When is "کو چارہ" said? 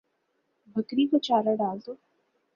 1.09-1.53